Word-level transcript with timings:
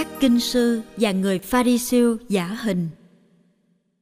Các 0.00 0.08
kinh 0.20 0.40
sư 0.40 0.82
và 0.96 1.12
người 1.12 1.38
Pharisêu 1.38 2.16
giả 2.28 2.46
hình. 2.46 2.88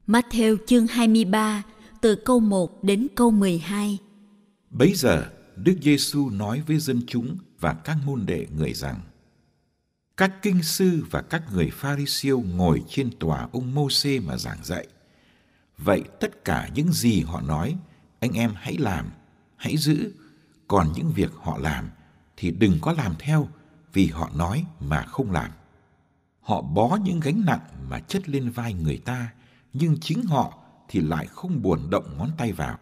Matthew 0.06 0.56
chương 0.66 0.86
23 0.86 1.62
từ 2.00 2.14
câu 2.14 2.40
1 2.40 2.84
đến 2.84 3.06
câu 3.14 3.30
12. 3.30 3.98
Bấy 4.70 4.92
giờ, 4.94 5.30
Đức 5.56 5.76
Giêsu 5.82 6.30
nói 6.30 6.62
với 6.66 6.78
dân 6.78 7.00
chúng 7.06 7.36
và 7.60 7.74
các 7.74 7.96
môn 8.04 8.26
đệ 8.26 8.46
người 8.56 8.74
rằng: 8.74 9.00
Các 10.16 10.42
kinh 10.42 10.62
sư 10.62 11.04
và 11.10 11.22
các 11.22 11.42
người 11.52 11.70
Pharisêu 11.70 12.40
ngồi 12.40 12.82
trên 12.88 13.10
tòa 13.18 13.48
ông 13.52 13.74
Môsê 13.74 14.20
mà 14.20 14.36
giảng 14.36 14.64
dạy. 14.64 14.86
Vậy 15.78 16.02
tất 16.20 16.44
cả 16.44 16.68
những 16.74 16.92
gì 16.92 17.20
họ 17.20 17.40
nói, 17.40 17.76
anh 18.20 18.32
em 18.32 18.52
hãy 18.56 18.76
làm, 18.78 19.10
hãy 19.56 19.76
giữ, 19.76 20.12
còn 20.68 20.92
những 20.96 21.12
việc 21.14 21.30
họ 21.34 21.58
làm 21.58 21.88
thì 22.36 22.50
đừng 22.50 22.78
có 22.80 22.92
làm 22.92 23.14
theo 23.18 23.48
vì 23.92 24.06
họ 24.06 24.30
nói 24.34 24.64
mà 24.80 25.02
không 25.02 25.32
làm. 25.32 25.50
Họ 26.48 26.62
bó 26.62 26.98
những 27.04 27.20
gánh 27.20 27.42
nặng 27.46 27.60
mà 27.88 28.00
chất 28.00 28.28
lên 28.28 28.50
vai 28.50 28.74
người 28.74 28.98
ta, 29.04 29.32
nhưng 29.72 29.96
chính 30.00 30.22
họ 30.22 30.58
thì 30.88 31.00
lại 31.00 31.26
không 31.26 31.62
buồn 31.62 31.90
động 31.90 32.14
ngón 32.18 32.30
tay 32.38 32.52
vào. 32.52 32.78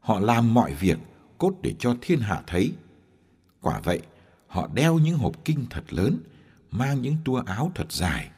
Họ 0.00 0.20
làm 0.20 0.54
mọi 0.54 0.74
việc 0.74 0.98
cốt 1.38 1.54
để 1.62 1.74
cho 1.78 1.96
thiên 2.00 2.20
hạ 2.20 2.42
thấy. 2.46 2.72
Quả 3.60 3.80
vậy, 3.80 4.00
họ 4.46 4.68
đeo 4.74 4.98
những 4.98 5.18
hộp 5.18 5.44
kinh 5.44 5.66
thật 5.70 5.92
lớn, 5.92 6.18
mang 6.70 7.02
những 7.02 7.16
tua 7.24 7.42
áo 7.46 7.72
thật 7.74 7.92
dài. 7.92 8.30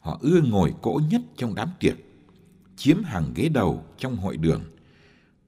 Họ 0.00 0.18
ưa 0.20 0.40
ngồi 0.42 0.74
cỗ 0.82 1.00
nhất 1.10 1.20
trong 1.36 1.54
đám 1.54 1.70
tiệc, 1.80 1.96
chiếm 2.76 3.02
hàng 3.04 3.32
ghế 3.34 3.48
đầu 3.48 3.84
trong 3.98 4.16
hội 4.16 4.36
đường, 4.36 4.64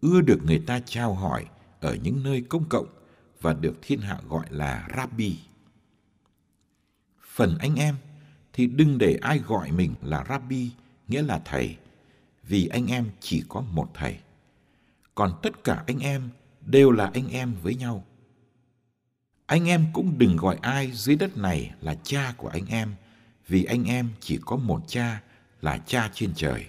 ưa 0.00 0.20
được 0.20 0.38
người 0.44 0.62
ta 0.66 0.80
trao 0.84 1.14
hỏi 1.14 1.46
ở 1.80 1.94
những 2.02 2.22
nơi 2.22 2.40
công 2.40 2.64
cộng 2.68 2.86
và 3.40 3.52
được 3.52 3.74
thiên 3.82 4.00
hạ 4.00 4.20
gọi 4.28 4.46
là 4.50 4.88
Rabbi. 4.96 5.38
Phần 7.34 7.58
anh 7.58 7.74
em 7.74 7.96
thì 8.52 8.66
đừng 8.66 8.98
để 8.98 9.18
ai 9.22 9.38
gọi 9.38 9.72
mình 9.72 9.94
là 10.02 10.24
Rabbi, 10.28 10.70
nghĩa 11.08 11.22
là 11.22 11.40
thầy, 11.44 11.76
vì 12.42 12.66
anh 12.66 12.86
em 12.86 13.10
chỉ 13.20 13.44
có 13.48 13.60
một 13.60 13.90
thầy. 13.94 14.16
Còn 15.14 15.32
tất 15.42 15.64
cả 15.64 15.84
anh 15.86 15.98
em 15.98 16.28
đều 16.66 16.90
là 16.90 17.10
anh 17.14 17.28
em 17.28 17.54
với 17.62 17.74
nhau. 17.74 18.04
Anh 19.46 19.68
em 19.68 19.86
cũng 19.92 20.18
đừng 20.18 20.36
gọi 20.36 20.58
ai 20.62 20.90
dưới 20.92 21.16
đất 21.16 21.36
này 21.36 21.74
là 21.80 21.94
cha 22.02 22.34
của 22.36 22.48
anh 22.48 22.66
em, 22.66 22.94
vì 23.48 23.64
anh 23.64 23.84
em 23.84 24.10
chỉ 24.20 24.38
có 24.46 24.56
một 24.56 24.82
cha 24.88 25.22
là 25.62 25.78
cha 25.78 26.10
trên 26.14 26.32
trời. 26.34 26.66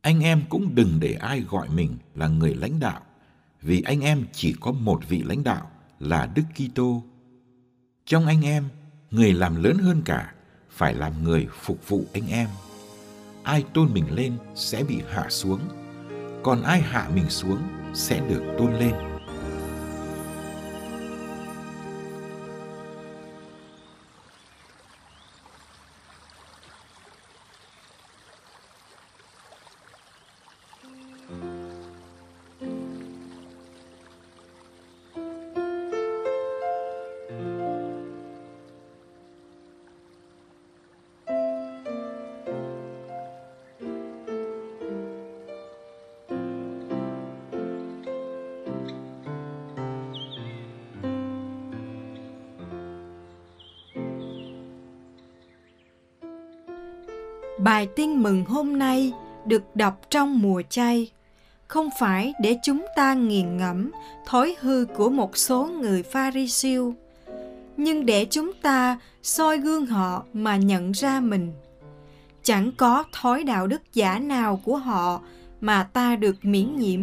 Anh 0.00 0.20
em 0.20 0.42
cũng 0.48 0.74
đừng 0.74 1.00
để 1.00 1.12
ai 1.12 1.40
gọi 1.40 1.68
mình 1.68 1.96
là 2.14 2.28
người 2.28 2.54
lãnh 2.54 2.80
đạo, 2.80 3.02
vì 3.62 3.82
anh 3.82 4.00
em 4.00 4.26
chỉ 4.32 4.54
có 4.60 4.72
một 4.72 5.08
vị 5.08 5.22
lãnh 5.22 5.44
đạo 5.44 5.70
là 5.98 6.26
Đức 6.34 6.42
Kitô. 6.54 7.02
Trong 8.06 8.26
anh 8.26 8.42
em, 8.42 8.68
người 9.14 9.32
làm 9.32 9.62
lớn 9.62 9.78
hơn 9.78 10.02
cả 10.04 10.32
phải 10.70 10.94
làm 10.94 11.24
người 11.24 11.48
phục 11.62 11.88
vụ 11.88 12.04
anh 12.12 12.28
em. 12.28 12.48
Ai 13.42 13.64
tôn 13.74 13.92
mình 13.92 14.14
lên 14.14 14.32
sẽ 14.54 14.84
bị 14.84 15.02
hạ 15.10 15.26
xuống, 15.28 15.60
còn 16.42 16.62
ai 16.62 16.80
hạ 16.80 17.08
mình 17.14 17.28
xuống 17.28 17.62
sẽ 17.94 18.20
được 18.28 18.42
tôn 18.58 18.74
lên. 18.74 19.13
Bài 57.64 57.86
tin 57.96 58.22
mừng 58.22 58.44
hôm 58.44 58.78
nay 58.78 59.12
được 59.46 59.76
đọc 59.76 60.00
trong 60.10 60.42
mùa 60.42 60.62
chay, 60.70 61.10
không 61.68 61.88
phải 62.00 62.32
để 62.40 62.56
chúng 62.62 62.86
ta 62.96 63.14
nghiền 63.14 63.56
ngẫm 63.56 63.90
thói 64.26 64.56
hư 64.60 64.86
của 64.96 65.08
một 65.08 65.36
số 65.36 65.66
người 65.66 66.02
Pharisêu, 66.02 66.94
nhưng 67.76 68.06
để 68.06 68.26
chúng 68.30 68.52
ta 68.62 68.98
soi 69.22 69.58
gương 69.58 69.86
họ 69.86 70.24
mà 70.32 70.56
nhận 70.56 70.92
ra 70.92 71.20
mình. 71.20 71.52
Chẳng 72.42 72.72
có 72.76 73.04
thói 73.12 73.44
đạo 73.44 73.66
đức 73.66 73.82
giả 73.92 74.18
nào 74.18 74.60
của 74.64 74.76
họ 74.76 75.20
mà 75.60 75.82
ta 75.92 76.16
được 76.16 76.36
miễn 76.42 76.76
nhiễm. 76.76 77.00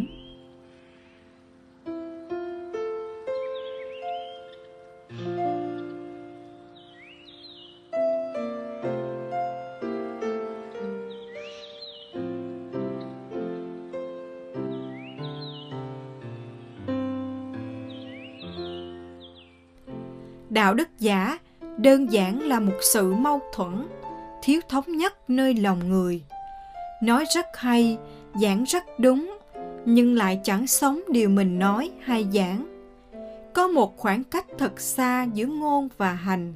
Giả, 21.02 21.38
đơn 21.76 22.12
giản 22.12 22.42
là 22.42 22.60
một 22.60 22.78
sự 22.80 23.14
mâu 23.14 23.40
thuẫn, 23.54 23.86
thiếu 24.42 24.60
thống 24.68 24.96
nhất 24.96 25.30
nơi 25.30 25.54
lòng 25.54 25.88
người. 25.88 26.22
Nói 27.02 27.24
rất 27.34 27.46
hay, 27.54 27.98
giảng 28.34 28.64
rất 28.64 28.84
đúng, 28.98 29.38
nhưng 29.84 30.14
lại 30.14 30.40
chẳng 30.44 30.66
sống 30.66 31.00
điều 31.08 31.28
mình 31.28 31.58
nói 31.58 31.90
hay 32.00 32.26
giảng. 32.32 32.66
Có 33.52 33.68
một 33.68 33.96
khoảng 33.96 34.24
cách 34.24 34.46
thật 34.58 34.80
xa 34.80 35.26
giữa 35.34 35.46
ngôn 35.46 35.88
và 35.96 36.12
hành. 36.12 36.52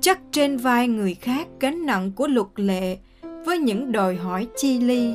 Chắc 0.00 0.20
trên 0.32 0.56
vai 0.56 0.88
người 0.88 1.14
khác 1.14 1.48
gánh 1.60 1.86
nặng 1.86 2.12
của 2.16 2.26
luật 2.26 2.48
lệ 2.56 2.98
với 3.22 3.58
những 3.58 3.92
đòi 3.92 4.16
hỏi 4.16 4.46
chi 4.56 4.80
ly, 4.80 5.14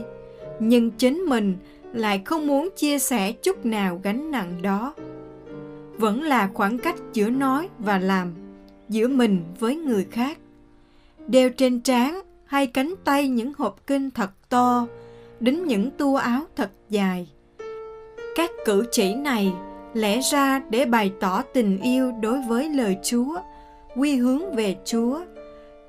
nhưng 0.60 0.92
chính 0.92 1.18
mình 1.20 1.56
lại 1.94 2.22
không 2.26 2.48
muốn 2.48 2.70
chia 2.76 3.00
sẻ 3.00 3.32
chút 3.32 3.66
nào 3.66 4.00
gánh 4.04 4.32
nặng 4.32 4.62
đó 4.62 4.94
vẫn 5.98 6.22
là 6.22 6.50
khoảng 6.54 6.78
cách 6.78 6.96
giữa 7.14 7.30
nói 7.30 7.70
và 7.80 8.00
làm 8.00 8.34
giữa 8.90 9.08
mình 9.08 9.44
với 9.60 9.76
người 9.76 10.06
khác 10.12 10.38
đeo 11.28 11.50
trên 11.50 11.80
trán 11.80 12.22
hay 12.46 12.68
cánh 12.68 12.94
tay 13.04 13.28
những 13.28 13.54
hộp 13.58 13.88
kinh 13.88 14.12
thật 14.12 14.32
to 14.50 14.88
đính 15.40 15.66
những 15.66 15.92
tua 15.92 16.16
áo 16.16 16.42
thật 16.56 16.72
dài 16.90 17.28
các 18.36 18.52
cử 18.66 18.86
chỉ 18.92 19.16
này 19.16 19.54
lẽ 19.94 20.22
ra 20.32 20.62
để 20.70 20.86
bày 20.86 21.12
tỏ 21.20 21.42
tình 21.54 21.82
yêu 21.82 22.12
đối 22.22 22.42
với 22.42 22.70
lời 22.70 22.98
chúa 23.04 23.38
quy 23.96 24.16
hướng 24.16 24.56
về 24.56 24.76
chúa 24.86 25.20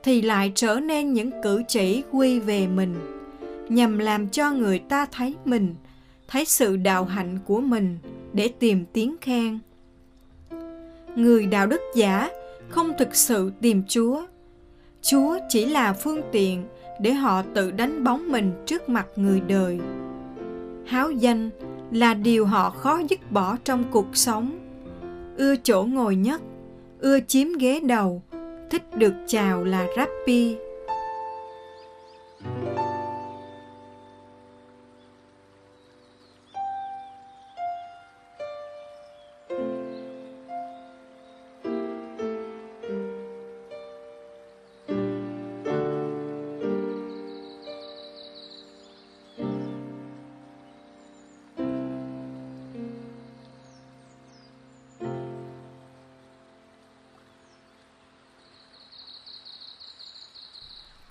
thì 0.03 0.23
lại 0.23 0.53
trở 0.55 0.81
nên 0.81 1.13
những 1.13 1.31
cử 1.43 1.63
chỉ 1.69 2.03
quy 2.11 2.41
về 2.41 2.67
mình 2.67 3.15
nhằm 3.69 3.99
làm 3.99 4.29
cho 4.29 4.51
người 4.51 4.79
ta 4.79 5.07
thấy 5.13 5.35
mình, 5.45 5.75
thấy 6.29 6.45
sự 6.45 6.77
đạo 6.77 7.05
hạnh 7.05 7.39
của 7.47 7.61
mình 7.61 7.99
để 8.33 8.49
tìm 8.59 8.85
tiếng 8.93 9.17
khen. 9.21 9.59
Người 11.17 11.47
đạo 11.47 11.67
đức 11.67 11.81
giả 11.95 12.31
không 12.69 12.93
thực 12.99 13.15
sự 13.15 13.53
tìm 13.61 13.83
Chúa. 13.89 14.23
Chúa 15.03 15.39
chỉ 15.49 15.65
là 15.65 15.93
phương 15.93 16.21
tiện 16.33 16.65
để 17.01 17.13
họ 17.13 17.43
tự 17.55 17.71
đánh 17.71 18.05
bóng 18.05 18.33
mình 18.33 18.53
trước 18.67 18.89
mặt 18.89 19.07
người 19.17 19.41
đời. 19.41 19.81
Háo 20.87 21.11
danh 21.11 21.51
là 21.91 22.15
điều 22.15 22.47
họ 22.47 22.71
khó 22.71 23.01
dứt 23.09 23.33
bỏ 23.33 23.57
trong 23.65 23.85
cuộc 23.91 24.07
sống. 24.13 24.59
Ưa 25.37 25.55
chỗ 25.63 25.83
ngồi 25.83 26.17
nhất, 26.17 26.41
ưa 27.01 27.19
chiếm 27.21 27.49
ghế 27.59 27.81
đầu, 27.81 28.23
thích 28.71 28.97
được 28.97 29.15
chào 29.27 29.65
là 29.65 29.87
Rappi. 29.97 30.57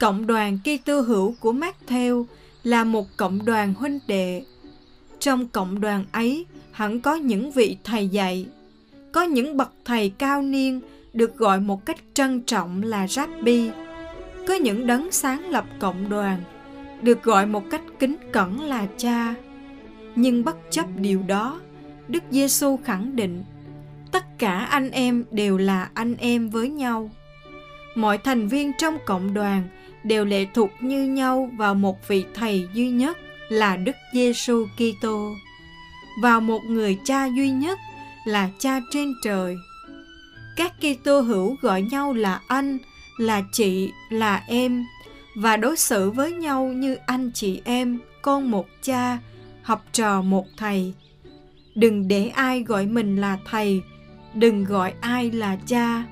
Cộng 0.03 0.27
đoàn 0.27 0.57
Kitô 0.63 1.01
hữu 1.01 1.35
của 1.39 1.53
Matthew 1.53 2.25
là 2.63 2.83
một 2.83 3.07
cộng 3.17 3.45
đoàn 3.45 3.73
huynh 3.73 4.00
đệ. 4.07 4.44
Trong 5.19 5.47
cộng 5.47 5.81
đoàn 5.81 6.05
ấy 6.11 6.45
hẳn 6.71 7.01
có 7.01 7.15
những 7.15 7.51
vị 7.51 7.77
thầy 7.83 8.07
dạy, 8.07 8.45
có 9.11 9.23
những 9.23 9.57
bậc 9.57 9.71
thầy 9.85 10.09
cao 10.09 10.41
niên 10.41 10.81
được 11.13 11.38
gọi 11.38 11.59
một 11.59 11.85
cách 11.85 11.97
trân 12.13 12.41
trọng 12.41 12.83
là 12.83 13.07
Rabbi, 13.07 13.69
có 14.47 14.53
những 14.53 14.88
đấng 14.88 15.11
sáng 15.11 15.50
lập 15.50 15.65
cộng 15.79 16.09
đoàn 16.09 16.44
được 17.01 17.23
gọi 17.23 17.45
một 17.45 17.63
cách 17.71 17.81
kính 18.00 18.15
cẩn 18.31 18.61
là 18.61 18.88
cha. 18.97 19.35
Nhưng 20.15 20.44
bất 20.44 20.57
chấp 20.71 20.85
điều 20.97 21.23
đó, 21.27 21.61
Đức 22.07 22.23
Giêsu 22.31 22.79
khẳng 22.83 23.15
định 23.15 23.44
tất 24.11 24.39
cả 24.39 24.59
anh 24.59 24.89
em 24.89 25.23
đều 25.31 25.57
là 25.57 25.89
anh 25.94 26.15
em 26.15 26.50
với 26.50 26.69
nhau. 26.69 27.09
Mọi 27.95 28.18
thành 28.18 28.48
viên 28.48 28.72
trong 28.78 28.98
cộng 29.06 29.34
đoàn 29.34 29.63
đều 30.04 30.25
lệ 30.25 30.45
thuộc 30.54 30.69
như 30.80 31.04
nhau 31.04 31.50
vào 31.57 31.75
một 31.75 32.07
vị 32.07 32.25
thầy 32.34 32.68
duy 32.74 32.90
nhất 32.90 33.18
là 33.50 33.78
Đức 33.78 33.95
Giêsu 34.13 34.66
Kitô, 34.75 35.34
vào 36.22 36.42
một 36.42 36.60
người 36.63 36.98
cha 37.06 37.25
duy 37.25 37.50
nhất 37.50 37.80
là 38.25 38.50
cha 38.60 38.80
trên 38.92 39.13
trời. 39.24 39.56
Các 40.56 40.74
Kitô 40.80 41.22
hữu 41.22 41.56
gọi 41.62 41.81
nhau 41.81 42.13
là 42.13 42.42
anh, 42.48 42.78
là 43.18 43.44
chị, 43.51 43.92
là 44.10 44.44
em 44.48 44.86
và 45.36 45.57
đối 45.57 45.78
xử 45.78 46.12
với 46.12 46.31
nhau 46.31 46.66
như 46.66 46.98
anh 47.06 47.31
chị 47.34 47.62
em, 47.63 48.00
con 48.22 48.51
một 48.51 48.68
cha, 48.81 49.18
học 49.62 49.86
trò 49.92 50.22
một 50.22 50.46
thầy. 50.57 50.94
Đừng 51.75 52.07
để 52.07 52.28
ai 52.28 52.63
gọi 52.63 52.86
mình 52.86 53.16
là 53.22 53.38
thầy, 53.46 53.81
đừng 54.34 54.63
gọi 54.63 54.94
ai 55.01 55.31
là 55.31 55.57
cha. 55.66 56.04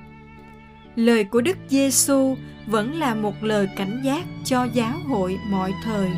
Lời 0.96 1.24
của 1.24 1.42
Đức 1.42 1.58
Giêsu 1.70 2.36
vẫn 2.68 3.00
là 3.00 3.16
một 3.16 3.44
lời 3.44 3.68
cảnh 3.78 4.02
giác 4.04 4.26
cho 4.46 4.68
giáo 4.74 4.98
hội 5.08 5.38
mọi 5.50 5.72
thời. 5.84 6.10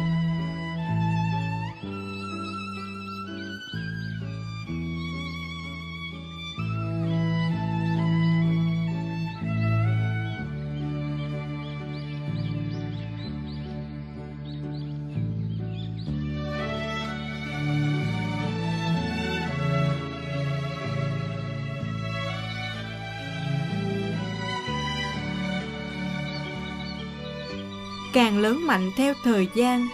Càng 28.13 28.39
lớn 28.39 28.67
mạnh 28.67 28.91
theo 28.97 29.13
thời 29.23 29.47
gian, 29.55 29.87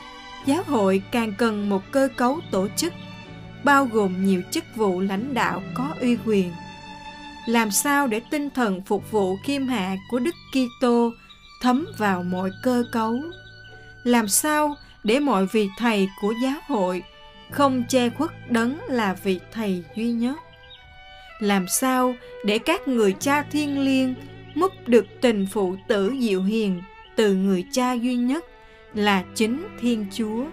giáo 0.45 0.63
hội 0.68 1.01
càng 1.12 1.33
cần 1.38 1.69
một 1.69 1.92
cơ 1.92 2.10
cấu 2.16 2.39
tổ 2.51 2.68
chức, 2.75 2.94
bao 3.63 3.86
gồm 3.86 4.25
nhiều 4.25 4.42
chức 4.51 4.63
vụ 4.75 5.00
lãnh 5.00 5.33
đạo 5.33 5.62
có 5.74 5.94
uy 6.01 6.18
quyền. 6.25 6.51
Làm 7.48 7.71
sao 7.71 8.07
để 8.07 8.21
tinh 8.31 8.50
thần 8.50 8.81
phục 8.81 9.12
vụ 9.12 9.38
khiêm 9.44 9.68
hạ 9.68 9.95
của 10.12 10.19
đức 10.19 10.36
kitô 10.51 11.12
thấm 11.62 11.88
vào 11.98 12.24
mọi 12.24 12.50
cơ 12.63 12.83
cấu? 12.92 13.16
Làm 14.04 14.27
sao 14.27 14.75
để 15.04 15.19
mọi 15.19 15.45
vị 15.45 15.69
thầy 15.77 16.10
của 16.22 16.33
giáo 16.44 16.60
hội 16.68 17.04
không 17.51 17.83
che 17.89 18.10
khuất 18.10 18.51
đấng 18.51 18.80
là 18.88 19.13
vị 19.24 19.39
thầy 19.51 19.83
duy 19.95 20.12
nhất? 20.12 20.38
Làm 21.39 21.68
sao 21.68 22.15
để 22.45 22.60
các 22.60 22.88
người 22.88 23.15
cha 23.19 23.43
thiên 23.51 23.79
liêng 23.79 24.15
múc 24.55 24.88
được 24.88 25.05
tình 25.22 25.48
phụ 25.51 25.75
tử 25.88 26.13
diệu 26.20 26.43
hiền 26.43 26.82
từ 27.19 27.33
người 27.33 27.65
cha 27.71 27.93
duy 27.93 28.15
nhất 28.15 28.45
là 28.93 29.23
chính 29.35 29.67
Thiên 29.81 30.05
Chúa. 30.11 30.45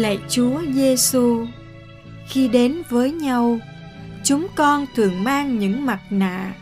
Lạy 0.00 0.18
Chúa 0.28 0.60
Giêsu. 0.74 1.46
Khi 2.28 2.48
đến 2.48 2.82
với 2.88 3.12
nhau, 3.12 3.58
chúng 4.24 4.46
con 4.54 4.86
thường 4.94 5.24
mang 5.24 5.58
những 5.58 5.86
mặt 5.86 6.00
nạ. 6.10 6.54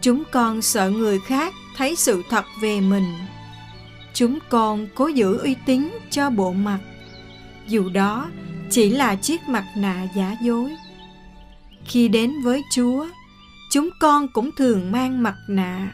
Chúng 0.00 0.22
con 0.32 0.62
sợ 0.62 0.90
người 0.90 1.18
khác 1.20 1.54
thấy 1.76 1.96
sự 1.96 2.22
thật 2.30 2.44
về 2.60 2.80
mình. 2.80 3.14
Chúng 4.14 4.38
con 4.48 4.86
cố 4.94 5.06
giữ 5.06 5.38
uy 5.38 5.56
tín 5.66 5.88
cho 6.10 6.30
bộ 6.30 6.52
mặt, 6.52 6.78
dù 7.68 7.88
đó 7.88 8.30
chỉ 8.70 8.90
là 8.90 9.14
chiếc 9.14 9.48
mặt 9.48 9.64
nạ 9.76 10.06
giả 10.16 10.36
dối. 10.42 10.70
Khi 11.84 12.08
đến 12.08 12.32
với 12.44 12.62
Chúa, 12.74 13.06
chúng 13.70 13.88
con 14.00 14.28
cũng 14.28 14.50
thường 14.56 14.92
mang 14.92 15.22
mặt 15.22 15.36
nạ. 15.48 15.92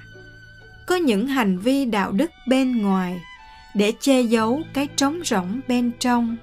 Có 0.86 0.96
những 0.96 1.26
hành 1.26 1.58
vi 1.58 1.84
đạo 1.84 2.12
đức 2.12 2.30
bên 2.48 2.82
ngoài 2.82 3.20
để 3.74 3.92
che 4.00 4.20
giấu 4.20 4.62
cái 4.74 4.88
trống 4.96 5.20
rỗng 5.24 5.60
bên 5.68 5.90
trong 6.00 6.36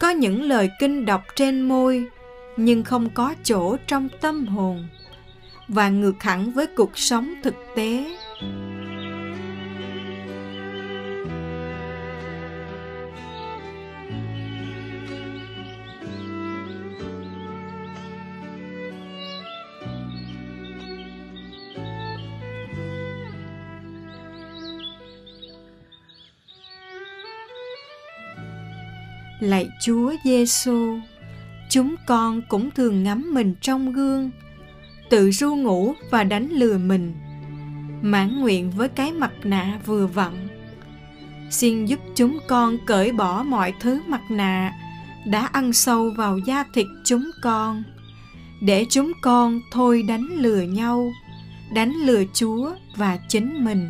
có 0.00 0.10
những 0.10 0.42
lời 0.42 0.70
kinh 0.80 1.04
đọc 1.06 1.22
trên 1.36 1.60
môi, 1.60 2.04
nhưng 2.56 2.84
không 2.84 3.10
có 3.10 3.34
chỗ 3.42 3.76
trong 3.86 4.08
tâm 4.20 4.46
hồn. 4.46 4.88
Và 5.68 5.88
ngược 5.88 6.22
hẳn 6.22 6.52
với 6.52 6.66
cuộc 6.66 6.98
sống 6.98 7.34
thực 7.42 7.54
tế. 7.76 8.16
Lạy 29.40 29.68
Chúa 29.80 30.12
Giêsu, 30.24 30.98
chúng 31.68 31.94
con 32.06 32.42
cũng 32.48 32.70
thường 32.70 33.02
ngắm 33.02 33.34
mình 33.34 33.54
trong 33.60 33.92
gương, 33.92 34.30
tự 35.10 35.30
ru 35.30 35.56
ngủ 35.56 35.94
và 36.10 36.24
đánh 36.24 36.48
lừa 36.50 36.78
mình, 36.78 37.14
mãn 38.02 38.40
nguyện 38.40 38.70
với 38.70 38.88
cái 38.88 39.12
mặt 39.12 39.32
nạ 39.44 39.78
vừa 39.86 40.06
vặn. 40.06 40.48
Xin 41.50 41.86
giúp 41.86 42.00
chúng 42.14 42.38
con 42.48 42.76
cởi 42.86 43.12
bỏ 43.12 43.42
mọi 43.42 43.72
thứ 43.80 44.00
mặt 44.06 44.22
nạ 44.30 44.72
đã 45.26 45.46
ăn 45.52 45.72
sâu 45.72 46.10
vào 46.16 46.38
da 46.38 46.64
thịt 46.74 46.86
chúng 47.04 47.30
con, 47.42 47.82
để 48.62 48.86
chúng 48.90 49.12
con 49.22 49.60
thôi 49.72 50.02
đánh 50.08 50.26
lừa 50.36 50.62
nhau, 50.62 51.12
đánh 51.74 51.92
lừa 51.92 52.22
Chúa 52.34 52.70
và 52.96 53.18
chính 53.28 53.64
mình. 53.64 53.88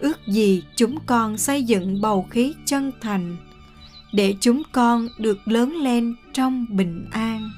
Ước 0.00 0.18
gì 0.26 0.62
chúng 0.76 0.98
con 1.06 1.38
xây 1.38 1.62
dựng 1.62 2.00
bầu 2.00 2.26
khí 2.30 2.54
chân 2.64 2.92
thành, 3.00 3.36
để 4.12 4.34
chúng 4.40 4.62
con 4.72 5.08
được 5.18 5.48
lớn 5.48 5.76
lên 5.76 6.14
trong 6.32 6.66
bình 6.68 7.06
an. 7.10 7.50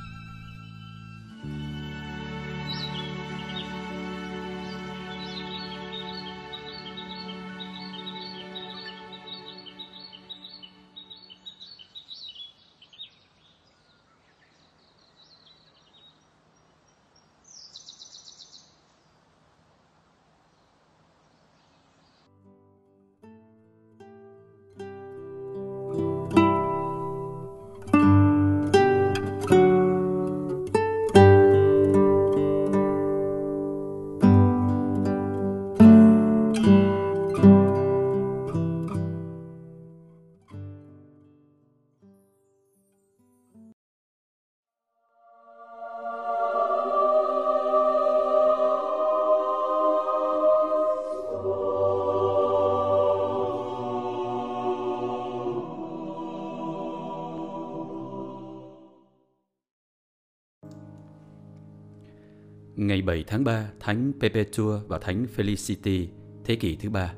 7 63.10 63.24
tháng 63.26 63.44
3, 63.44 63.68
Thánh 63.80 64.12
Perpetua 64.20 64.80
và 64.88 64.98
Thánh 64.98 65.26
Felicity, 65.36 66.06
thế 66.44 66.56
kỷ 66.56 66.76
thứ 66.76 66.90
ba. 66.90 67.14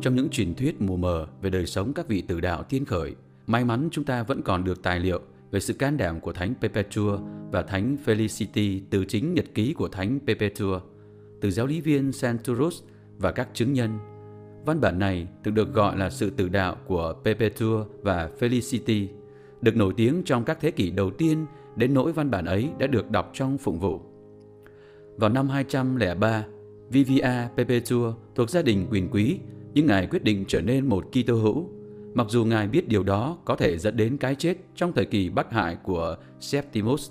Trong 0.00 0.14
những 0.14 0.28
truyền 0.28 0.54
thuyết 0.54 0.80
mù 0.80 0.96
mờ 0.96 1.26
về 1.42 1.50
đời 1.50 1.66
sống 1.66 1.92
các 1.92 2.08
vị 2.08 2.22
tử 2.22 2.40
đạo 2.40 2.62
tiên 2.62 2.84
khởi, 2.84 3.14
may 3.46 3.64
mắn 3.64 3.88
chúng 3.92 4.04
ta 4.04 4.22
vẫn 4.22 4.42
còn 4.42 4.64
được 4.64 4.82
tài 4.82 5.00
liệu 5.00 5.20
về 5.50 5.60
sự 5.60 5.72
can 5.74 5.96
đảm 5.96 6.20
của 6.20 6.32
Thánh 6.32 6.54
Perpetua 6.60 7.18
và 7.50 7.62
Thánh 7.62 7.96
Felicity 8.04 8.80
từ 8.90 9.04
chính 9.04 9.34
nhật 9.34 9.44
ký 9.54 9.72
của 9.72 9.88
Thánh 9.88 10.18
Perpetua, 10.26 10.80
từ 11.40 11.50
giáo 11.50 11.66
lý 11.66 11.80
viên 11.80 12.12
Santurus 12.12 12.82
và 13.18 13.32
các 13.32 13.48
chứng 13.54 13.72
nhân. 13.72 13.98
Văn 14.66 14.80
bản 14.80 14.98
này 14.98 15.28
từng 15.42 15.54
được 15.54 15.74
gọi 15.74 15.98
là 15.98 16.10
sự 16.10 16.30
tử 16.30 16.48
đạo 16.48 16.76
của 16.86 17.14
Perpetua 17.24 17.84
và 18.02 18.30
Felicity, 18.38 19.06
được 19.60 19.76
nổi 19.76 19.94
tiếng 19.96 20.22
trong 20.24 20.44
các 20.44 20.58
thế 20.60 20.70
kỷ 20.70 20.90
đầu 20.90 21.10
tiên 21.10 21.46
đến 21.76 21.94
nỗi 21.94 22.12
văn 22.12 22.30
bản 22.30 22.44
ấy 22.44 22.70
đã 22.78 22.86
được 22.86 23.10
đọc 23.10 23.30
trong 23.34 23.58
phụng 23.58 23.78
vụ. 23.78 24.09
Vào 25.20 25.30
năm 25.30 25.48
203, 25.48 26.44
Vivia 26.90 27.48
Perpetua 27.56 28.12
thuộc 28.34 28.50
gia 28.50 28.62
đình 28.62 28.86
quyền 28.90 29.08
quý, 29.10 29.38
nhưng 29.74 29.86
Ngài 29.86 30.06
quyết 30.06 30.24
định 30.24 30.44
trở 30.48 30.60
nên 30.60 30.88
một 30.88 31.04
Kitô 31.12 31.34
hữu. 31.34 31.68
Mặc 32.14 32.26
dù 32.30 32.44
Ngài 32.44 32.68
biết 32.68 32.88
điều 32.88 33.02
đó 33.02 33.38
có 33.44 33.56
thể 33.56 33.78
dẫn 33.78 33.96
đến 33.96 34.16
cái 34.16 34.34
chết 34.34 34.56
trong 34.74 34.92
thời 34.92 35.04
kỳ 35.04 35.30
bắt 35.30 35.52
hại 35.52 35.76
của 35.82 36.16
Septimus. 36.40 37.10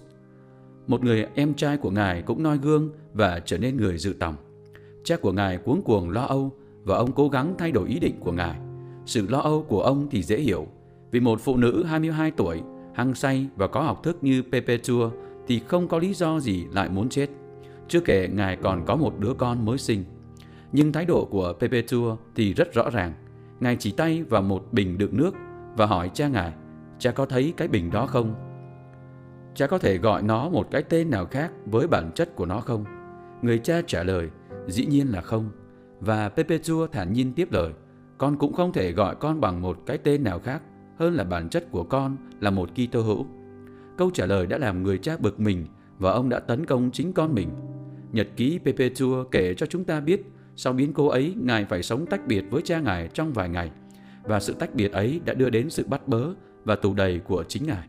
Một 0.87 1.03
người 1.03 1.27
em 1.35 1.53
trai 1.53 1.77
của 1.77 1.91
Ngài 1.91 2.21
cũng 2.21 2.43
noi 2.43 2.57
gương 2.57 2.89
và 3.13 3.39
trở 3.45 3.57
nên 3.57 3.77
người 3.77 3.97
dự 3.97 4.13
tòng. 4.19 4.35
Cha 5.03 5.17
của 5.17 5.31
Ngài 5.31 5.57
cuống 5.57 5.81
cuồng 5.81 6.09
lo 6.09 6.21
âu 6.21 6.51
và 6.83 6.95
ông 6.95 7.11
cố 7.11 7.29
gắng 7.29 7.55
thay 7.57 7.71
đổi 7.71 7.89
ý 7.89 7.99
định 7.99 8.15
của 8.19 8.31
Ngài. 8.31 8.59
Sự 9.05 9.27
lo 9.27 9.39
âu 9.39 9.63
của 9.63 9.81
ông 9.81 10.07
thì 10.11 10.23
dễ 10.23 10.39
hiểu, 10.39 10.67
vì 11.11 11.19
một 11.19 11.41
phụ 11.41 11.57
nữ 11.57 11.83
22 11.83 12.31
tuổi, 12.31 12.61
hăng 12.93 13.15
say 13.15 13.47
và 13.55 13.67
có 13.67 13.81
học 13.81 14.03
thức 14.03 14.17
như 14.21 14.43
Perpetua 14.51 15.09
thì 15.47 15.61
không 15.67 15.87
có 15.87 15.99
lý 15.99 16.13
do 16.13 16.39
gì 16.39 16.65
lại 16.73 16.89
muốn 16.89 17.09
chết. 17.09 17.29
Chưa 17.89 17.99
kể 17.99 18.27
Ngài 18.27 18.55
còn 18.55 18.85
có 18.85 18.95
một 18.95 19.13
đứa 19.19 19.33
con 19.33 19.65
mới 19.65 19.77
sinh. 19.77 20.03
Nhưng 20.71 20.91
thái 20.91 21.05
độ 21.05 21.25
của 21.25 21.53
Perpetua 21.59 22.17
thì 22.35 22.53
rất 22.53 22.73
rõ 22.73 22.89
ràng. 22.89 23.13
Ngài 23.59 23.75
chỉ 23.75 23.91
tay 23.91 24.23
vào 24.23 24.41
một 24.41 24.67
bình 24.71 24.97
đựng 24.97 25.17
nước 25.17 25.31
và 25.77 25.85
hỏi 25.85 26.09
cha 26.13 26.27
Ngài, 26.27 26.53
cha 26.99 27.11
có 27.11 27.25
thấy 27.25 27.53
cái 27.57 27.67
bình 27.67 27.91
đó 27.91 28.05
không? 28.05 28.35
Cha 29.55 29.67
có 29.67 29.77
thể 29.77 29.97
gọi 29.97 30.21
nó 30.21 30.49
một 30.49 30.67
cái 30.71 30.83
tên 30.83 31.09
nào 31.09 31.25
khác 31.25 31.51
với 31.65 31.87
bản 31.87 32.11
chất 32.15 32.35
của 32.35 32.45
nó 32.45 32.59
không? 32.59 32.85
Người 33.41 33.59
cha 33.59 33.81
trả 33.87 34.03
lời, 34.03 34.29
dĩ 34.67 34.85
nhiên 34.85 35.07
là 35.07 35.21
không. 35.21 35.49
Và 35.99 36.29
Perpetua 36.29 36.87
thản 36.87 37.13
nhiên 37.13 37.33
tiếp 37.33 37.47
lời, 37.51 37.73
con 38.17 38.37
cũng 38.37 38.53
không 38.53 38.73
thể 38.73 38.91
gọi 38.91 39.15
con 39.15 39.41
bằng 39.41 39.61
một 39.61 39.77
cái 39.85 39.97
tên 39.97 40.23
nào 40.23 40.39
khác 40.39 40.61
hơn 40.99 41.13
là 41.13 41.23
bản 41.23 41.49
chất 41.49 41.71
của 41.71 41.83
con 41.83 42.17
là 42.39 42.49
một 42.49 42.69
Kitô 42.75 43.01
hữu. 43.01 43.25
Câu 43.97 44.09
trả 44.13 44.25
lời 44.25 44.45
đã 44.45 44.57
làm 44.57 44.83
người 44.83 44.97
cha 44.97 45.17
bực 45.19 45.39
mình 45.39 45.65
và 45.99 46.11
ông 46.11 46.29
đã 46.29 46.39
tấn 46.39 46.65
công 46.65 46.91
chính 46.91 47.13
con 47.13 47.33
mình 47.33 47.49
Nhật 48.11 48.27
ký 48.35 48.59
Perpetua 48.65 49.23
kể 49.23 49.53
cho 49.53 49.65
chúng 49.65 49.83
ta 49.83 49.99
biết 49.99 50.21
sau 50.55 50.73
biến 50.73 50.93
cố 50.93 51.07
ấy 51.07 51.33
Ngài 51.37 51.65
phải 51.65 51.83
sống 51.83 52.05
tách 52.05 52.27
biệt 52.27 52.43
với 52.49 52.61
cha 52.61 52.79
Ngài 52.79 53.07
trong 53.07 53.33
vài 53.33 53.49
ngày 53.49 53.71
và 54.23 54.39
sự 54.39 54.53
tách 54.53 54.75
biệt 54.75 54.91
ấy 54.91 55.21
đã 55.25 55.33
đưa 55.33 55.49
đến 55.49 55.69
sự 55.69 55.87
bắt 55.87 56.07
bớ 56.07 56.25
và 56.63 56.75
tù 56.75 56.93
đầy 56.93 57.19
của 57.19 57.43
chính 57.43 57.67
Ngài. 57.67 57.87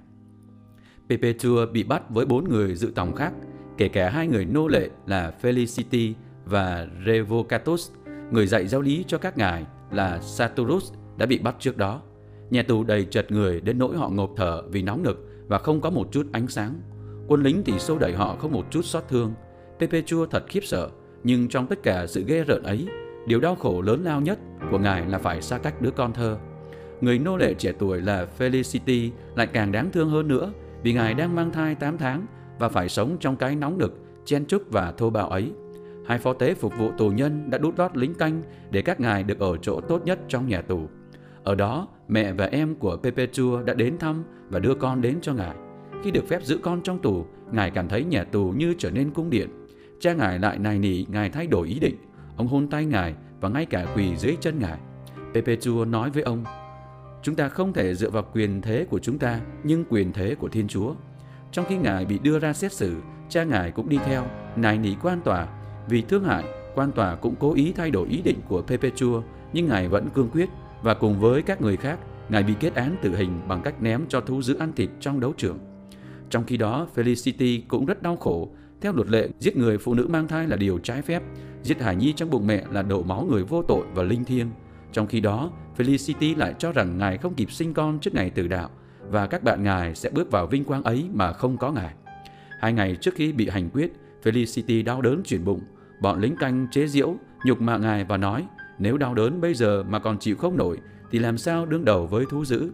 Perpetua 1.09 1.67
bị 1.67 1.83
bắt 1.83 2.11
với 2.11 2.27
bốn 2.27 2.49
người 2.49 2.75
dự 2.75 2.93
tòng 2.95 3.15
khác, 3.15 3.33
kể 3.77 3.89
cả 3.89 4.11
hai 4.11 4.27
người 4.27 4.45
nô 4.45 4.69
lệ 4.69 4.89
là 5.07 5.35
Felicity 5.43 6.13
và 6.45 6.87
Revocatus, 7.07 7.91
người 8.31 8.47
dạy 8.47 8.69
giáo 8.69 8.81
lý 8.81 9.05
cho 9.07 9.19
các 9.19 9.39
ngài 9.39 9.67
là 9.91 10.21
Saturus 10.21 10.93
đã 11.17 11.27
bị 11.27 11.39
bắt 11.39 11.57
trước 11.59 11.77
đó. 11.77 12.03
Nhà 12.51 12.63
tù 12.63 12.85
đầy 12.85 13.05
chật 13.05 13.33
người 13.33 13.61
đến 13.61 13.79
nỗi 13.79 13.97
họ 13.97 14.09
ngộp 14.09 14.31
thở 14.37 14.63
vì 14.71 14.83
nóng 14.83 15.03
nực 15.03 15.29
và 15.49 15.59
không 15.59 15.81
có 15.81 15.91
một 15.91 16.09
chút 16.13 16.27
ánh 16.33 16.49
sáng. 16.49 16.81
Quân 17.29 17.43
lính 17.43 17.63
thì 17.65 17.79
xô 17.79 17.99
đẩy 17.99 18.13
họ 18.13 18.37
không 18.37 18.53
một 18.53 18.67
chút 18.71 18.85
xót 18.85 19.05
thương 19.09 19.35
Perpetua 19.81 20.27
thật 20.27 20.45
khiếp 20.49 20.65
sợ, 20.65 20.89
nhưng 21.25 21.49
trong 21.49 21.67
tất 21.67 21.83
cả 21.83 22.07
sự 22.07 22.25
ghê 22.27 22.45
rợn 22.45 22.63
ấy, 22.63 22.87
điều 23.27 23.41
đau 23.41 23.55
khổ 23.55 23.83
lớn 23.83 24.05
lao 24.05 24.21
nhất 24.21 24.39
của 24.71 24.79
ngài 24.79 25.07
là 25.07 25.19
phải 25.19 25.43
xa 25.43 25.59
cách 25.59 25.83
đứa 25.83 25.91
con 25.91 26.13
thơ. 26.13 26.39
Người 27.01 27.19
nô 27.19 27.37
lệ 27.37 27.55
trẻ 27.55 27.73
tuổi 27.79 28.01
là 28.01 28.27
Felicity 28.39 29.11
lại 29.37 29.47
càng 29.47 29.73
đáng 29.73 29.91
thương 29.93 30.11
hơn 30.11 30.29
nữa 30.29 30.53
vì 30.83 30.93
ngài 30.93 31.15
đang 31.15 31.35
mang 31.35 31.53
thai 31.53 31.75
8 31.75 31.99
tháng 31.99 32.27
và 32.59 32.69
phải 32.69 32.89
sống 32.89 33.17
trong 33.21 33.37
cái 33.37 33.57
nóng 33.57 33.79
nực, 33.79 33.99
chen 34.25 34.45
chúc 34.47 34.63
và 34.71 34.93
thô 34.93 35.11
bạo 35.11 35.29
ấy. 35.29 35.53
Hai 36.07 36.19
phó 36.19 36.33
tế 36.33 36.55
phục 36.55 36.73
vụ 36.79 36.91
tù 36.99 37.11
nhân 37.11 37.51
đã 37.51 37.59
đút 37.59 37.79
lót 37.79 37.97
lính 37.97 38.15
canh 38.15 38.43
để 38.71 38.83
các 38.83 39.01
ngài 39.01 39.23
được 39.23 39.39
ở 39.39 39.57
chỗ 39.57 39.81
tốt 39.81 40.03
nhất 40.05 40.19
trong 40.29 40.49
nhà 40.49 40.63
tù. 40.63 40.89
Ở 41.45 41.55
đó, 41.55 41.89
mẹ 42.09 42.33
và 42.33 42.45
em 42.45 42.75
của 42.75 42.97
Perpetua 43.03 43.63
đã 43.63 43.75
đến 43.75 43.99
thăm 43.99 44.25
và 44.49 44.59
đưa 44.59 44.75
con 44.75 45.01
đến 45.01 45.19
cho 45.23 45.35
ngài. 45.35 45.55
Khi 46.05 46.11
được 46.11 46.29
phép 46.29 46.45
giữ 46.45 46.59
con 46.63 46.83
trong 46.83 46.99
tù, 46.99 47.27
ngài 47.53 47.71
cảm 47.71 47.89
thấy 47.89 48.05
nhà 48.05 48.25
tù 48.25 48.55
như 48.57 48.75
trở 48.79 48.91
nên 48.91 49.11
cung 49.11 49.31
điện. 49.31 49.60
Cha 50.01 50.13
ngài 50.13 50.39
lại 50.39 50.59
nài 50.59 50.79
nỉ 50.79 51.05
ngài 51.09 51.31
thay 51.31 51.47
đổi 51.47 51.69
ý 51.69 51.79
định. 51.79 51.97
Ông 52.37 52.47
hôn 52.47 52.69
tay 52.69 52.85
ngài 52.85 53.15
và 53.41 53.49
ngay 53.49 53.67
cả 53.67 53.87
quỳ 53.97 54.17
dưới 54.17 54.37
chân 54.41 54.59
ngài. 54.59 54.79
Perpetua 55.35 55.85
nói 55.85 56.11
với 56.11 56.23
ông, 56.23 56.45
Chúng 57.23 57.35
ta 57.35 57.49
không 57.49 57.73
thể 57.73 57.95
dựa 57.95 58.11
vào 58.11 58.25
quyền 58.33 58.63
thế 58.63 58.87
của 58.91 58.99
chúng 58.99 59.19
ta, 59.19 59.41
nhưng 59.65 59.85
quyền 59.91 60.13
thế 60.13 60.35
của 60.35 60.49
Thiên 60.49 60.69
Chúa. 60.69 60.95
Trong 61.53 61.65
khi 61.69 61.77
ngài 61.77 62.05
bị 62.05 62.19
đưa 62.19 62.39
ra 62.39 62.53
xét 62.53 62.73
xử, 62.73 62.97
cha 63.29 63.45
ngài 63.45 63.71
cũng 63.71 63.89
đi 63.89 63.99
theo, 64.07 64.27
nài 64.57 64.79
nỉ 64.79 64.95
quan 65.03 65.21
tòa. 65.25 65.49
Vì 65.89 66.03
thương 66.03 66.25
hại, 66.25 66.45
quan 66.75 66.93
tòa 66.93 67.17
cũng 67.17 67.35
cố 67.39 67.55
ý 67.55 67.73
thay 67.73 67.91
đổi 67.91 68.09
ý 68.09 68.23
định 68.23 68.41
của 68.49 68.63
Perpetua, 68.63 69.23
nhưng 69.53 69.69
ngài 69.69 69.89
vẫn 69.89 70.09
cương 70.15 70.31
quyết 70.31 70.49
và 70.83 70.95
cùng 70.95 71.21
với 71.21 71.43
các 71.43 71.61
người 71.61 71.77
khác, 71.77 71.99
ngài 72.29 72.43
bị 72.43 72.55
kết 72.61 72.75
án 72.75 72.97
tử 73.03 73.17
hình 73.17 73.41
bằng 73.49 73.63
cách 73.63 73.83
ném 73.83 74.05
cho 74.09 74.21
thú 74.21 74.43
dữ 74.43 74.57
ăn 74.59 74.73
thịt 74.77 74.91
trong 75.01 75.21
đấu 75.21 75.33
trường. 75.37 75.59
Trong 76.31 76.45
khi 76.45 76.57
đó, 76.57 76.87
Felicity 76.95 77.61
cũng 77.69 77.87
rất 77.87 78.03
đau 78.03 78.17
khổ 78.17 78.51
theo 78.81 78.93
luật 78.93 79.09
lệ, 79.09 79.29
giết 79.39 79.57
người 79.57 79.79
phụ 79.79 79.95
nữ 79.95 80.07
mang 80.11 80.29
thai 80.29 80.49
là 80.49 80.57
điều 80.57 80.79
trái 80.79 81.03
phép, 81.03 81.23
giết 81.63 81.81
hải 81.81 81.97
nhi 81.97 82.13
trong 82.13 82.31
bụng 82.31 82.47
mẹ 82.47 82.65
là 82.71 82.83
đổ 82.83 83.03
máu 83.03 83.27
người 83.31 83.45
vô 83.45 83.63
tội 83.63 83.87
và 83.95 84.03
linh 84.03 84.25
thiêng. 84.25 84.51
Trong 84.93 85.07
khi 85.07 85.21
đó, 85.21 85.51
Felicity 85.77 86.37
lại 86.37 86.55
cho 86.59 86.73
rằng 86.73 86.99
ngài 86.99 87.19
không 87.19 87.35
kịp 87.35 87.53
sinh 87.53 87.75
con 87.75 87.99
trước 87.99 88.15
ngày 88.15 88.31
tử 88.31 88.49
đạo 88.49 88.71
và 89.11 89.27
các 89.27 89.43
bạn 89.43 89.63
ngài 89.63 89.95
sẽ 89.95 90.11
bước 90.11 90.31
vào 90.31 90.47
vinh 90.47 90.65
quang 90.65 90.83
ấy 90.83 91.09
mà 91.13 91.33
không 91.33 91.57
có 91.57 91.73
ngài. 91.73 91.95
Hai 92.61 92.73
ngày 92.73 92.97
trước 92.97 93.15
khi 93.15 93.33
bị 93.33 93.49
hành 93.49 93.71
quyết, 93.71 93.93
Felicity 94.23 94.85
đau 94.85 95.03
đớn 95.03 95.23
chuyển 95.25 95.45
bụng. 95.45 95.61
Bọn 96.03 96.21
lính 96.21 96.37
canh 96.37 96.67
chế 96.71 96.87
giễu, 96.87 97.15
nhục 97.45 97.61
mạ 97.61 97.77
ngài 97.77 98.05
và 98.05 98.17
nói 98.17 98.47
nếu 98.79 98.99
đau 98.99 99.15
đớn 99.15 99.41
bây 99.41 99.55
giờ 99.55 99.83
mà 99.89 99.99
còn 99.99 100.19
chịu 100.19 100.37
không 100.37 100.57
nổi 100.57 100.79
thì 101.11 101.19
làm 101.19 101.39
sao 101.39 101.67
đương 101.67 101.85
đầu 101.85 102.07
với 102.07 102.25
thú 102.31 102.45
dữ. 102.45 102.71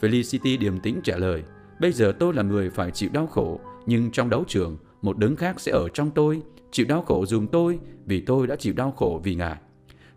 Felicity 0.00 0.58
điềm 0.58 0.80
tĩnh 0.80 1.00
trả 1.04 1.16
lời 1.16 1.42
bây 1.80 1.92
giờ 1.92 2.12
tôi 2.18 2.34
là 2.34 2.42
người 2.42 2.70
phải 2.70 2.90
chịu 2.90 3.10
đau 3.12 3.26
khổ 3.26 3.60
nhưng 3.86 4.10
trong 4.10 4.30
đấu 4.30 4.44
trường 4.48 4.76
một 5.04 5.18
đấng 5.18 5.36
khác 5.36 5.60
sẽ 5.60 5.72
ở 5.72 5.88
trong 5.88 6.10
tôi, 6.10 6.42
chịu 6.70 6.86
đau 6.88 7.02
khổ 7.02 7.26
dùng 7.26 7.46
tôi 7.46 7.78
vì 8.06 8.20
tôi 8.20 8.46
đã 8.46 8.56
chịu 8.56 8.74
đau 8.76 8.90
khổ 8.90 9.20
vì 9.24 9.34
Ngài. 9.34 9.56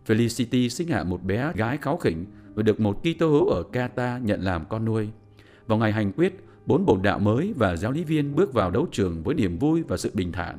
Felicity 0.06 0.68
sinh 0.68 0.88
hạ 0.88 1.04
một 1.04 1.22
bé 1.22 1.52
gái 1.54 1.76
kháu 1.76 1.96
khỉnh 1.96 2.24
và 2.54 2.62
được 2.62 2.80
một 2.80 3.00
Kitô 3.02 3.30
hữu 3.30 3.48
ở 3.48 3.62
Kata 3.62 4.18
nhận 4.18 4.40
làm 4.40 4.64
con 4.68 4.84
nuôi. 4.84 5.08
Vào 5.66 5.78
ngày 5.78 5.92
hành 5.92 6.12
quyết, 6.12 6.44
bốn 6.66 6.86
bổn 6.86 7.02
đạo 7.02 7.18
mới 7.18 7.54
và 7.56 7.76
giáo 7.76 7.92
lý 7.92 8.04
viên 8.04 8.34
bước 8.34 8.52
vào 8.52 8.70
đấu 8.70 8.86
trường 8.92 9.22
với 9.22 9.34
niềm 9.34 9.58
vui 9.58 9.82
và 9.82 9.96
sự 9.96 10.10
bình 10.14 10.32
thản. 10.32 10.58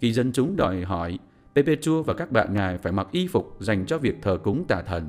Khi 0.00 0.12
dân 0.12 0.32
chúng 0.32 0.56
đòi 0.56 0.84
hỏi, 0.84 1.18
Perpetua 1.54 2.02
và 2.02 2.14
các 2.14 2.32
bạn 2.32 2.54
ngài 2.54 2.78
phải 2.78 2.92
mặc 2.92 3.08
y 3.12 3.28
phục 3.28 3.56
dành 3.60 3.86
cho 3.86 3.98
việc 3.98 4.16
thờ 4.22 4.38
cúng 4.42 4.64
tà 4.68 4.82
thần. 4.82 5.08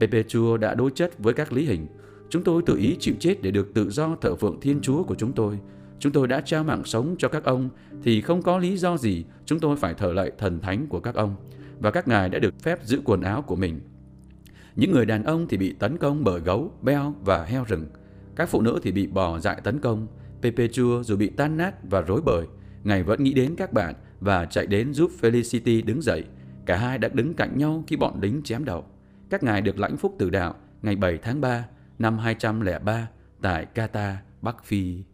Perpetua 0.00 0.56
đã 0.56 0.74
đối 0.74 0.90
chất 0.90 1.18
với 1.18 1.34
các 1.34 1.52
lý 1.52 1.66
hình. 1.66 1.86
Chúng 2.30 2.44
tôi 2.44 2.62
tự 2.66 2.76
ý 2.76 2.96
chịu 3.00 3.14
chết 3.20 3.42
để 3.42 3.50
được 3.50 3.74
tự 3.74 3.90
do 3.90 4.16
thờ 4.20 4.36
phượng 4.36 4.60
Thiên 4.60 4.80
Chúa 4.80 5.02
của 5.02 5.14
chúng 5.14 5.32
tôi. 5.32 5.58
Chúng 6.04 6.12
tôi 6.12 6.28
đã 6.28 6.40
trao 6.40 6.64
mạng 6.64 6.84
sống 6.84 7.14
cho 7.18 7.28
các 7.28 7.44
ông 7.44 7.68
thì 8.02 8.20
không 8.20 8.42
có 8.42 8.58
lý 8.58 8.76
do 8.76 8.96
gì 8.96 9.24
chúng 9.44 9.60
tôi 9.60 9.76
phải 9.76 9.94
thờ 9.94 10.12
lại 10.12 10.32
thần 10.38 10.60
thánh 10.60 10.86
của 10.86 11.00
các 11.00 11.14
ông 11.14 11.36
và 11.80 11.90
các 11.90 12.08
ngài 12.08 12.28
đã 12.28 12.38
được 12.38 12.54
phép 12.62 12.78
giữ 12.84 13.00
quần 13.04 13.22
áo 13.22 13.42
của 13.42 13.56
mình. 13.56 13.80
Những 14.76 14.92
người 14.92 15.06
đàn 15.06 15.24
ông 15.24 15.48
thì 15.48 15.56
bị 15.56 15.72
tấn 15.72 15.98
công 15.98 16.24
bởi 16.24 16.40
gấu, 16.40 16.72
beo 16.82 17.14
và 17.20 17.44
heo 17.44 17.64
rừng. 17.64 17.86
Các 18.36 18.48
phụ 18.48 18.60
nữ 18.60 18.80
thì 18.82 18.92
bị 18.92 19.06
bò 19.06 19.38
dại 19.38 19.60
tấn 19.64 19.80
công. 19.80 20.06
Pepe 20.42 20.68
chua 20.68 21.02
dù 21.02 21.16
bị 21.16 21.28
tan 21.28 21.56
nát 21.56 21.74
và 21.90 22.00
rối 22.00 22.20
bời, 22.20 22.46
ngài 22.82 23.02
vẫn 23.02 23.22
nghĩ 23.22 23.32
đến 23.32 23.54
các 23.56 23.72
bạn 23.72 23.94
và 24.20 24.44
chạy 24.44 24.66
đến 24.66 24.94
giúp 24.94 25.10
Felicity 25.20 25.84
đứng 25.84 26.02
dậy. 26.02 26.24
Cả 26.66 26.76
hai 26.76 26.98
đã 26.98 27.08
đứng 27.08 27.34
cạnh 27.34 27.58
nhau 27.58 27.84
khi 27.86 27.96
bọn 27.96 28.20
lính 28.22 28.42
chém 28.42 28.64
đầu. 28.64 28.84
Các 29.30 29.42
ngài 29.42 29.60
được 29.60 29.78
lãnh 29.78 29.96
phúc 29.96 30.16
từ 30.18 30.30
đạo 30.30 30.54
ngày 30.82 30.96
7 30.96 31.18
tháng 31.18 31.40
3 31.40 31.64
năm 31.98 32.18
203 32.18 33.08
tại 33.42 33.66
Qatar, 33.74 34.14
Bắc 34.42 34.64
Phi. 34.64 35.13